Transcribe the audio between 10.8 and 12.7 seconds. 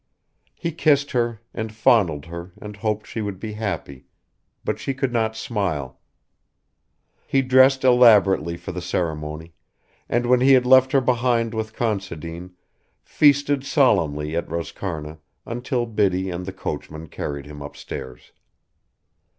her behind with Considine,